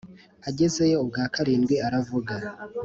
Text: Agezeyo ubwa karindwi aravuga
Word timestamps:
Agezeyo 0.49 0.95
ubwa 1.03 1.23
karindwi 1.33 1.75
aravuga 1.87 2.33